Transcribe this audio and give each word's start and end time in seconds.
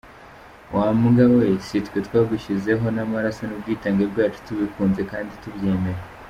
Wa 0.75 0.87
mbwa 0.99 1.25
we, 1.35 1.47
si 1.67 1.77
twe 1.85 1.99
twagushyizeho 2.07 2.85
n’amaraso 2.95 3.41
n’ubwitange 3.45 4.03
bwacu, 4.11 4.39
tubikunze 4.45 5.01
kdi 5.09 5.35
tubyemera? 5.43 6.01